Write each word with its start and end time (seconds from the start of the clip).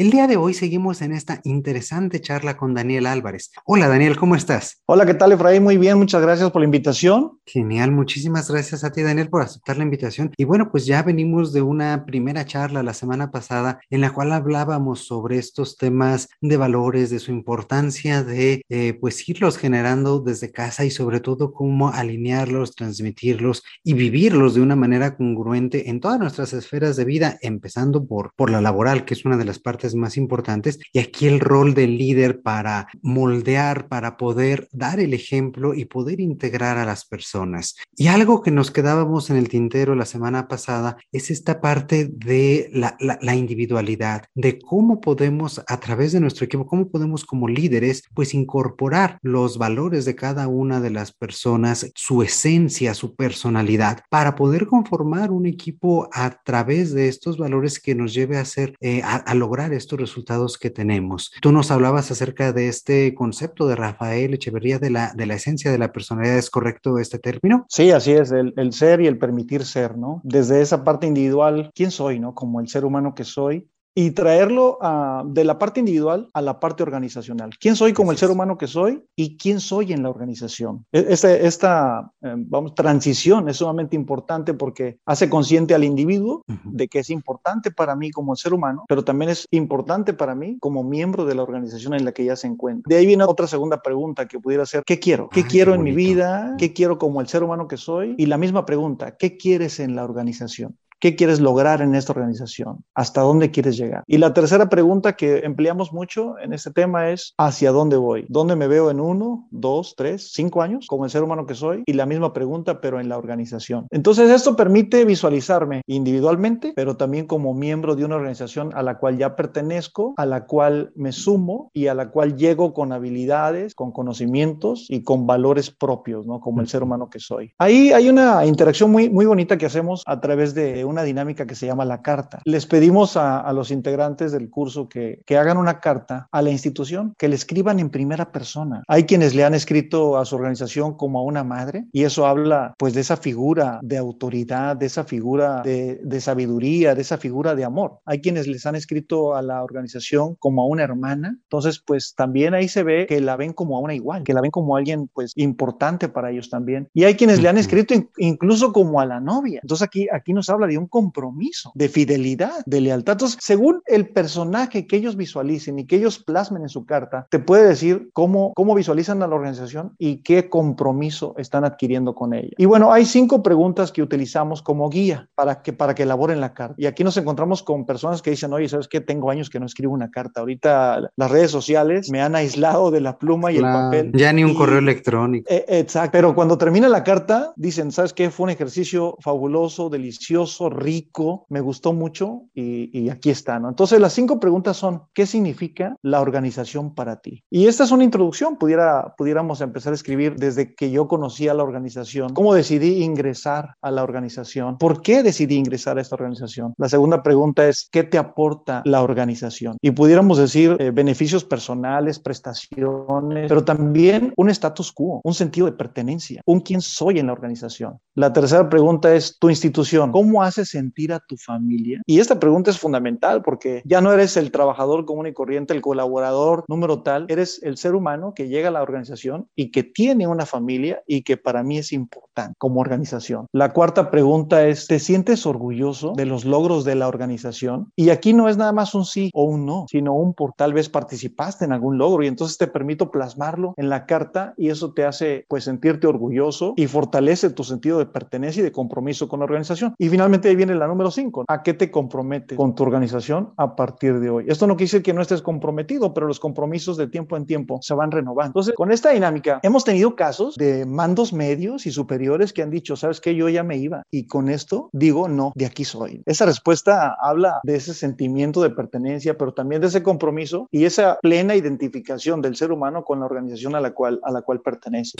El 0.00 0.08
día 0.08 0.26
de 0.26 0.38
hoy 0.38 0.54
seguimos 0.54 1.02
en 1.02 1.12
esta 1.12 1.42
interesante 1.44 2.22
charla 2.22 2.56
con 2.56 2.72
Daniel 2.72 3.04
Álvarez. 3.04 3.50
Hola 3.66 3.86
Daniel, 3.86 4.16
¿cómo 4.16 4.34
estás? 4.34 4.80
Hola, 4.86 5.04
¿qué 5.04 5.12
tal 5.12 5.32
Efraín? 5.32 5.62
Muy 5.62 5.76
bien, 5.76 5.98
muchas 5.98 6.22
gracias 6.22 6.50
por 6.50 6.62
la 6.62 6.64
invitación. 6.64 7.38
Genial, 7.44 7.92
muchísimas 7.92 8.50
gracias 8.50 8.82
a 8.82 8.92
ti 8.92 9.02
Daniel 9.02 9.28
por 9.28 9.42
aceptar 9.42 9.76
la 9.76 9.82
invitación. 9.82 10.32
Y 10.38 10.44
bueno, 10.44 10.70
pues 10.70 10.86
ya 10.86 11.02
venimos 11.02 11.52
de 11.52 11.60
una 11.60 12.06
primera 12.06 12.46
charla 12.46 12.82
la 12.82 12.94
semana 12.94 13.30
pasada 13.30 13.78
en 13.90 14.00
la 14.00 14.10
cual 14.10 14.32
hablábamos 14.32 15.00
sobre 15.00 15.36
estos 15.36 15.76
temas 15.76 16.28
de 16.40 16.56
valores, 16.56 17.10
de 17.10 17.18
su 17.18 17.30
importancia 17.30 18.24
de 18.24 18.62
eh, 18.70 18.94
pues 18.98 19.28
irlos 19.28 19.58
generando 19.58 20.20
desde 20.20 20.50
casa 20.50 20.86
y 20.86 20.90
sobre 20.90 21.20
todo 21.20 21.52
cómo 21.52 21.90
alinearlos, 21.90 22.74
transmitirlos 22.74 23.64
y 23.84 23.92
vivirlos 23.92 24.54
de 24.54 24.62
una 24.62 24.76
manera 24.76 25.14
congruente 25.14 25.90
en 25.90 26.00
todas 26.00 26.18
nuestras 26.18 26.54
esferas 26.54 26.96
de 26.96 27.04
vida, 27.04 27.38
empezando 27.42 28.06
por, 28.06 28.32
por 28.34 28.48
la 28.48 28.62
laboral, 28.62 29.04
que 29.04 29.12
es 29.12 29.26
una 29.26 29.36
de 29.36 29.44
las 29.44 29.58
partes 29.58 29.89
más 29.94 30.16
importantes 30.16 30.78
y 30.92 30.98
aquí 30.98 31.26
el 31.26 31.40
rol 31.40 31.74
del 31.74 31.96
líder 31.96 32.42
para 32.42 32.88
moldear, 33.02 33.88
para 33.88 34.16
poder 34.16 34.68
dar 34.72 35.00
el 35.00 35.14
ejemplo 35.14 35.74
y 35.74 35.84
poder 35.84 36.20
integrar 36.20 36.78
a 36.78 36.84
las 36.84 37.04
personas. 37.04 37.76
Y 37.96 38.08
algo 38.08 38.42
que 38.42 38.50
nos 38.50 38.70
quedábamos 38.70 39.30
en 39.30 39.36
el 39.36 39.48
tintero 39.48 39.94
la 39.94 40.06
semana 40.06 40.48
pasada 40.48 40.96
es 41.12 41.30
esta 41.30 41.60
parte 41.60 42.08
de 42.10 42.70
la, 42.72 42.96
la, 43.00 43.34
individualidad, 43.34 44.24
de 44.34 44.58
cómo 44.58 45.00
podemos 45.00 45.62
a 45.66 45.80
través 45.80 46.12
de 46.12 46.20
nuestro 46.20 46.44
equipo, 46.44 46.66
cómo 46.66 46.88
podemos 46.88 47.24
como 47.24 47.48
líderes 47.48 48.02
pues 48.14 48.34
incorporar 48.34 49.18
los 49.22 49.58
valores 49.58 50.04
de 50.04 50.14
cada 50.14 50.48
una 50.48 50.80
de 50.80 50.90
las 50.90 51.12
personas, 51.12 51.90
su 51.94 52.22
esencia, 52.22 52.94
su 52.94 53.14
personalidad, 53.14 54.00
para 54.10 54.34
poder 54.34 54.66
conformar 54.66 55.30
un 55.30 55.46
equipo 55.46 56.08
a 56.12 56.42
través 56.42 56.92
de 56.92 57.08
estos 57.08 57.38
valores 57.38 57.80
que 57.80 57.94
nos 57.94 58.14
lleve 58.14 58.36
a 58.36 58.42
hacer, 58.42 58.74
eh, 58.80 59.02
a, 59.02 59.16
a 59.16 59.34
lograr 59.34 59.72
estos 59.80 59.98
resultados 59.98 60.58
que 60.58 60.70
tenemos. 60.70 61.32
Tú 61.42 61.52
nos 61.52 61.70
hablabas 61.70 62.10
acerca 62.10 62.52
de 62.52 62.68
este 62.68 63.14
concepto 63.14 63.66
de 63.66 63.76
Rafael 63.76 64.34
Echeverría 64.34 64.78
de 64.78 64.90
la, 64.90 65.12
de 65.14 65.26
la 65.26 65.34
esencia 65.34 65.70
de 65.70 65.78
la 65.78 65.92
personalidad. 65.92 66.38
¿Es 66.38 66.50
correcto 66.50 66.98
este 66.98 67.18
término? 67.18 67.66
Sí, 67.68 67.90
así 67.90 68.12
es, 68.12 68.30
el, 68.30 68.52
el 68.56 68.72
ser 68.72 69.00
y 69.00 69.06
el 69.06 69.18
permitir 69.18 69.64
ser, 69.64 69.96
¿no? 69.96 70.20
Desde 70.24 70.60
esa 70.60 70.84
parte 70.84 71.06
individual, 71.06 71.70
¿quién 71.74 71.90
soy, 71.90 72.20
no? 72.20 72.34
Como 72.34 72.60
el 72.60 72.68
ser 72.68 72.84
humano 72.84 73.14
que 73.14 73.24
soy, 73.24 73.68
y 73.94 74.12
traerlo 74.12 74.78
de 75.26 75.44
la 75.44 75.58
parte 75.58 75.80
individual 75.80 76.28
a 76.32 76.40
la 76.42 76.60
parte 76.60 76.82
organizacional. 76.82 77.50
¿Quién 77.58 77.76
soy 77.76 77.92
como 77.92 78.12
el 78.12 78.18
ser 78.18 78.30
humano 78.30 78.56
que 78.56 78.66
soy 78.66 79.02
y 79.16 79.36
quién 79.36 79.60
soy 79.60 79.92
en 79.92 80.02
la 80.02 80.10
organización? 80.10 80.86
E, 80.92 81.06
este, 81.08 81.46
esta 81.46 82.12
eh, 82.22 82.34
vamos, 82.36 82.74
transición 82.74 83.48
es 83.48 83.56
sumamente 83.56 83.96
importante 83.96 84.54
porque 84.54 84.98
hace 85.06 85.28
consciente 85.28 85.74
al 85.74 85.84
individuo 85.84 86.44
de 86.46 86.88
que 86.88 87.00
es 87.00 87.10
importante 87.10 87.70
para 87.70 87.96
mí 87.96 88.10
como 88.10 88.36
ser 88.36 88.54
humano, 88.54 88.84
pero 88.88 89.04
también 89.04 89.30
es 89.30 89.46
importante 89.50 90.14
para 90.14 90.34
mí 90.34 90.58
como 90.60 90.84
miembro 90.84 91.24
de 91.24 91.34
la 91.34 91.42
organización 91.42 91.94
en 91.94 92.04
la 92.04 92.12
que 92.12 92.24
ya 92.24 92.36
se 92.36 92.46
encuentra. 92.46 92.88
De 92.88 92.96
ahí 92.96 93.06
viene 93.06 93.24
otra 93.24 93.46
segunda 93.46 93.82
pregunta 93.82 94.26
que 94.26 94.38
pudiera 94.38 94.66
ser, 94.66 94.82
¿qué 94.84 94.98
quiero? 94.98 95.28
¿Qué 95.28 95.44
quiero 95.44 95.74
en 95.74 95.82
mi 95.82 95.92
vida? 95.92 96.54
¿Qué 96.58 96.72
quiero 96.72 96.98
como 96.98 97.20
el 97.20 97.28
ser 97.28 97.42
humano 97.42 97.68
que 97.68 97.76
soy? 97.76 98.14
Y 98.18 98.26
la 98.26 98.38
misma 98.38 98.64
pregunta, 98.64 99.16
¿qué 99.16 99.36
quieres 99.36 99.80
en 99.80 99.96
la 99.96 100.04
organización? 100.04 100.76
¿Qué 101.00 101.16
quieres 101.16 101.40
lograr 101.40 101.80
en 101.80 101.94
esta 101.94 102.12
organización? 102.12 102.84
¿Hasta 102.94 103.22
dónde 103.22 103.50
quieres 103.50 103.78
llegar? 103.78 104.04
Y 104.06 104.18
la 104.18 104.34
tercera 104.34 104.68
pregunta 104.68 105.14
que 105.14 105.38
empleamos 105.38 105.94
mucho 105.94 106.38
en 106.38 106.52
este 106.52 106.70
tema 106.70 107.08
es 107.08 107.32
¿hacia 107.38 107.72
dónde 107.72 107.96
voy? 107.96 108.26
¿Dónde 108.28 108.54
me 108.54 108.68
veo 108.68 108.90
en 108.90 109.00
uno, 109.00 109.48
dos, 109.50 109.94
tres, 109.96 110.30
cinco 110.34 110.60
años 110.60 110.86
como 110.86 111.06
el 111.06 111.10
ser 111.10 111.22
humano 111.22 111.46
que 111.46 111.54
soy? 111.54 111.84
Y 111.86 111.94
la 111.94 112.04
misma 112.04 112.34
pregunta, 112.34 112.82
pero 112.82 113.00
en 113.00 113.08
la 113.08 113.16
organización. 113.16 113.86
Entonces, 113.90 114.28
esto 114.28 114.56
permite 114.56 115.06
visualizarme 115.06 115.80
individualmente, 115.86 116.74
pero 116.76 116.98
también 116.98 117.26
como 117.26 117.54
miembro 117.54 117.96
de 117.96 118.04
una 118.04 118.16
organización 118.16 118.70
a 118.74 118.82
la 118.82 118.98
cual 118.98 119.16
ya 119.16 119.36
pertenezco, 119.36 120.12
a 120.18 120.26
la 120.26 120.44
cual 120.44 120.92
me 120.96 121.12
sumo 121.12 121.70
y 121.72 121.86
a 121.86 121.94
la 121.94 122.10
cual 122.10 122.36
llego 122.36 122.74
con 122.74 122.92
habilidades, 122.92 123.74
con 123.74 123.90
conocimientos 123.90 124.84
y 124.90 125.02
con 125.02 125.26
valores 125.26 125.70
propios, 125.70 126.26
¿no? 126.26 126.40
Como 126.40 126.60
el 126.60 126.68
ser 126.68 126.82
humano 126.82 127.08
que 127.08 127.20
soy. 127.20 127.54
Ahí 127.56 127.90
hay 127.90 128.10
una 128.10 128.44
interacción 128.44 128.90
muy, 128.90 129.08
muy 129.08 129.24
bonita 129.24 129.56
que 129.56 129.64
hacemos 129.64 130.02
a 130.04 130.20
través 130.20 130.54
de 130.54 130.89
una 130.90 131.02
dinámica 131.02 131.46
que 131.46 131.54
se 131.54 131.66
llama 131.66 131.84
la 131.84 132.02
carta. 132.02 132.42
Les 132.44 132.66
pedimos 132.66 133.16
a, 133.16 133.50
los 133.52 133.70
integrantes 133.70 134.32
del 134.32 134.48
curso 134.48 134.88
que, 134.88 135.22
que, 135.26 135.36
hagan 135.36 135.56
una 135.56 135.80
carta 135.80 136.28
a 136.30 136.42
la 136.42 136.50
institución, 136.50 137.14
que 137.18 137.28
le 137.28 137.34
escriban 137.34 137.80
en 137.80 137.90
primera 137.90 138.30
persona. 138.32 138.82
Hay 138.86 139.04
quienes 139.04 139.34
le 139.34 139.44
han 139.44 139.54
escrito 139.54 140.18
a 140.18 140.24
su 140.24 140.36
organización 140.36 140.96
como 140.96 141.18
a 141.18 141.22
una 141.22 141.44
madre 141.44 141.86
y 141.92 142.04
eso 142.04 142.26
habla 142.26 142.74
pues 142.78 142.94
de 142.94 143.00
esa 143.00 143.16
figura 143.16 143.80
de 143.82 143.96
autoridad, 143.96 144.76
de 144.76 144.86
esa 144.86 145.04
figura 145.04 145.62
de, 145.62 146.00
de 146.02 146.20
sabiduría, 146.20 146.94
de 146.94 147.02
esa 147.02 147.18
figura 147.18 147.54
de 147.54 147.64
amor. 147.64 147.98
Hay 148.04 148.20
quienes 148.20 148.46
les 148.46 148.66
han 148.66 148.76
escrito 148.76 149.34
a 149.34 149.42
la 149.42 149.62
organización 149.62 150.36
como 150.38 150.62
a 150.62 150.66
una 150.66 150.82
hermana. 150.82 151.36
Entonces 151.42 151.82
pues 151.84 152.14
también 152.14 152.54
ahí 152.54 152.68
se 152.68 152.82
ve 152.82 153.06
que 153.06 153.20
la 153.20 153.36
ven 153.36 153.52
como 153.52 153.76
a 153.76 153.80
una 153.80 153.94
igual, 153.94 154.24
que 154.24 154.34
la 154.34 154.40
ven 154.40 154.50
como 154.50 154.76
alguien 154.76 155.08
pues 155.12 155.32
importante 155.36 156.08
para 156.08 156.30
ellos 156.30 156.50
también. 156.50 156.88
Y 156.94 157.04
hay 157.04 157.14
quienes 157.14 157.40
le 157.40 157.48
han 157.48 157.58
escrito 157.58 157.94
incluso 158.18 158.72
como 158.72 159.00
a 159.00 159.06
la 159.06 159.20
novia. 159.20 159.60
Entonces 159.62 159.86
aquí, 159.86 160.08
aquí 160.12 160.32
nos 160.32 160.48
habla 160.48 160.66
de 160.66 160.78
un 160.80 160.88
compromiso, 160.88 161.72
de 161.74 161.88
fidelidad, 161.88 162.64
de 162.66 162.80
lealtad. 162.80 163.12
Entonces, 163.12 163.38
según 163.40 163.82
el 163.86 164.08
personaje 164.08 164.86
que 164.86 164.96
ellos 164.96 165.16
visualicen 165.16 165.78
y 165.78 165.86
que 165.86 165.96
ellos 165.96 166.18
plasmen 166.18 166.62
en 166.62 166.68
su 166.68 166.84
carta, 166.84 167.26
te 167.30 167.38
puede 167.38 167.68
decir 167.68 168.10
cómo, 168.12 168.52
cómo 168.54 168.74
visualizan 168.74 169.22
a 169.22 169.26
la 169.26 169.34
organización 169.34 169.94
y 169.98 170.22
qué 170.22 170.48
compromiso 170.48 171.34
están 171.36 171.64
adquiriendo 171.64 172.14
con 172.14 172.34
ella. 172.34 172.50
Y 172.56 172.64
bueno, 172.64 172.92
hay 172.92 173.04
cinco 173.04 173.42
preguntas 173.42 173.92
que 173.92 174.02
utilizamos 174.02 174.62
como 174.62 174.88
guía 174.88 175.28
para 175.34 175.62
que, 175.62 175.72
para 175.72 175.94
que 175.94 176.04
elaboren 176.04 176.40
la 176.40 176.54
carta. 176.54 176.74
Y 176.78 176.86
aquí 176.86 177.04
nos 177.04 177.16
encontramos 177.16 177.62
con 177.62 177.86
personas 177.86 178.22
que 178.22 178.30
dicen, 178.30 178.52
oye, 178.52 178.68
¿sabes 178.68 178.88
qué? 178.88 179.00
Tengo 179.00 179.30
años 179.30 179.50
que 179.50 179.60
no 179.60 179.66
escribo 179.66 179.92
una 179.92 180.10
carta. 180.10 180.40
Ahorita 180.40 181.10
las 181.14 181.30
redes 181.30 181.50
sociales 181.50 182.10
me 182.10 182.20
han 182.20 182.34
aislado 182.34 182.90
de 182.90 183.00
la 183.00 183.18
pluma 183.18 183.52
y 183.52 183.56
el 183.56 183.62
papel. 183.62 184.12
Ya 184.14 184.32
ni 184.32 184.44
un 184.44 184.54
correo 184.54 184.78
electrónico. 184.78 185.46
Eh, 185.50 185.64
exacto. 185.68 186.12
Pero 186.12 186.34
cuando 186.34 186.58
termina 186.58 186.88
la 186.88 187.04
carta, 187.04 187.52
dicen, 187.56 187.92
¿sabes 187.92 188.12
qué? 188.12 188.30
Fue 188.30 188.44
un 188.44 188.50
ejercicio 188.50 189.16
fabuloso, 189.20 189.90
delicioso, 189.90 190.69
rico, 190.70 191.46
me 191.48 191.60
gustó 191.60 191.92
mucho 191.92 192.42
y, 192.54 193.08
aquí 193.10 193.30
está, 193.30 193.58
¿no? 193.58 193.68
Entonces 193.68 194.00
las 194.00 194.12
cinco 194.12 194.40
preguntas 194.40 194.76
son, 194.76 195.02
¿qué 195.12 195.26
significa 195.26 195.96
la 196.02 196.20
organización 196.20 196.94
para 196.94 197.16
ti? 197.20 197.42
Y 197.50 197.66
esta 197.66 197.84
es 197.84 197.90
una 197.90 198.04
introducción, 198.04 198.56
pudiera, 198.56 199.14
pudiéramos 199.16 199.60
empezar 199.60 199.92
a 199.92 199.94
escribir 199.94 200.36
desde 200.36 200.74
que 200.74 200.90
yo 200.90 201.08
conocía 201.08 201.54
la 201.54 201.62
organización, 201.62 202.32
cómo 202.34 202.54
decidí 202.54 203.02
ingresar 203.02 203.74
a 203.82 203.90
la 203.90 204.02
organización, 204.02 204.78
por 204.78 205.02
qué 205.02 205.22
decidí 205.22 205.56
ingresar 205.56 205.98
a 205.98 206.00
esta 206.00 206.14
organización. 206.14 206.74
La 206.76 206.88
segunda 206.88 207.22
pregunta 207.22 207.68
es, 207.68 207.88
¿qué 207.90 208.04
te 208.04 208.18
aporta 208.18 208.82
la 208.84 209.02
organización? 209.02 209.76
Y 209.80 209.90
pudiéramos 209.90 210.38
decir 210.38 210.76
eh, 210.78 210.90
beneficios 210.90 211.44
personales, 211.44 212.18
prestaciones, 212.18 213.48
pero 213.48 213.64
también 213.64 214.32
un 214.36 214.50
status 214.50 214.92
quo, 214.92 215.20
un 215.24 215.34
sentido 215.34 215.66
de 215.66 215.72
pertenencia, 215.72 216.42
un 216.44 216.60
quién 216.60 216.80
soy 216.80 217.18
en 217.18 217.26
la 217.26 217.32
organización. 217.32 217.98
La 218.14 218.32
tercera 218.32 218.68
pregunta 218.68 219.14
es 219.14 219.38
tu 219.38 219.48
institución, 219.48 220.12
¿cómo 220.12 220.42
haces 220.42 220.59
sentir 220.64 221.12
a 221.12 221.20
tu 221.20 221.36
familia? 221.36 222.00
Y 222.06 222.20
esta 222.20 222.38
pregunta 222.38 222.70
es 222.70 222.78
fundamental 222.78 223.42
porque 223.42 223.82
ya 223.84 224.00
no 224.00 224.12
eres 224.12 224.36
el 224.36 224.50
trabajador 224.50 225.04
común 225.04 225.26
y 225.26 225.32
corriente, 225.32 225.74
el 225.74 225.80
colaborador 225.80 226.64
número 226.68 227.02
tal, 227.02 227.26
eres 227.28 227.62
el 227.62 227.76
ser 227.76 227.94
humano 227.94 228.32
que 228.34 228.48
llega 228.48 228.68
a 228.68 228.72
la 228.72 228.82
organización 228.82 229.48
y 229.54 229.70
que 229.70 229.82
tiene 229.82 230.26
una 230.26 230.46
familia 230.46 231.02
y 231.06 231.22
que 231.22 231.36
para 231.36 231.62
mí 231.62 231.78
es 231.78 231.92
importante 231.92 232.54
como 232.58 232.80
organización. 232.80 233.46
La 233.52 233.72
cuarta 233.72 234.10
pregunta 234.10 234.66
es, 234.66 234.86
¿te 234.86 234.98
sientes 234.98 235.46
orgulloso 235.46 236.12
de 236.16 236.26
los 236.26 236.44
logros 236.44 236.84
de 236.84 236.94
la 236.94 237.08
organización? 237.08 237.92
Y 237.96 238.10
aquí 238.10 238.32
no 238.32 238.48
es 238.48 238.56
nada 238.56 238.72
más 238.72 238.94
un 238.94 239.04
sí 239.04 239.30
o 239.34 239.44
un 239.44 239.66
no, 239.66 239.86
sino 239.90 240.14
un 240.14 240.34
por 240.34 240.52
tal 240.54 240.72
vez 240.72 240.88
participaste 240.88 241.64
en 241.64 241.72
algún 241.72 241.98
logro 241.98 242.22
y 242.22 242.26
entonces 242.26 242.58
te 242.58 242.66
permito 242.66 243.10
plasmarlo 243.10 243.74
en 243.76 243.88
la 243.88 244.06
carta 244.06 244.54
y 244.56 244.68
eso 244.68 244.92
te 244.92 245.04
hace 245.04 245.44
pues 245.48 245.64
sentirte 245.64 246.06
orgulloso 246.06 246.74
y 246.76 246.86
fortalece 246.86 247.50
tu 247.50 247.64
sentido 247.64 247.98
de 247.98 248.06
pertenencia 248.06 248.60
y 248.60 248.64
de 248.64 248.72
compromiso 248.72 249.28
con 249.28 249.40
la 249.40 249.44
organización. 249.44 249.94
Y 249.98 250.08
finalmente 250.08 250.49
ahí 250.50 250.56
viene 250.56 250.74
la 250.74 250.86
número 250.86 251.10
cinco. 251.10 251.44
¿A 251.48 251.62
qué 251.62 251.74
te 251.74 251.90
comprometes 251.90 252.56
con 252.56 252.74
tu 252.74 252.82
organización 252.82 253.52
a 253.56 253.76
partir 253.76 254.20
de 254.20 254.30
hoy? 254.30 254.44
Esto 254.48 254.66
no 254.66 254.74
quiere 254.74 254.86
decir 254.86 255.02
que 255.02 255.12
no 255.12 255.22
estés 255.22 255.42
comprometido, 255.42 256.12
pero 256.14 256.26
los 256.26 256.40
compromisos 256.40 256.96
de 256.96 257.06
tiempo 257.06 257.36
en 257.36 257.46
tiempo 257.46 257.78
se 257.82 257.94
van 257.94 258.10
renovando. 258.10 258.50
Entonces, 258.50 258.74
con 258.74 258.92
esta 258.92 259.10
dinámica, 259.10 259.60
hemos 259.62 259.84
tenido 259.84 260.14
casos 260.16 260.54
de 260.56 260.84
mandos 260.86 261.32
medios 261.32 261.86
y 261.86 261.90
superiores 261.90 262.52
que 262.52 262.62
han 262.62 262.70
dicho, 262.70 262.96
¿sabes 262.96 263.20
qué? 263.20 263.34
Yo 263.34 263.48
ya 263.48 263.62
me 263.62 263.76
iba. 263.76 264.02
Y 264.10 264.26
con 264.26 264.48
esto 264.48 264.90
digo, 264.92 265.28
no, 265.28 265.52
de 265.54 265.66
aquí 265.66 265.84
soy. 265.84 266.22
Esa 266.26 266.46
respuesta 266.46 267.16
habla 267.20 267.60
de 267.62 267.76
ese 267.76 267.94
sentimiento 267.94 268.62
de 268.62 268.70
pertenencia, 268.70 269.36
pero 269.36 269.52
también 269.54 269.80
de 269.80 269.88
ese 269.88 270.02
compromiso 270.02 270.68
y 270.70 270.84
esa 270.84 271.18
plena 271.22 271.54
identificación 271.54 272.42
del 272.42 272.56
ser 272.56 272.72
humano 272.72 273.04
con 273.04 273.20
la 273.20 273.26
organización 273.26 273.74
a 273.74 273.80
la 273.80 273.92
cual, 273.92 274.20
a 274.22 274.30
la 274.30 274.42
cual 274.42 274.60
pertenece. 274.60 275.18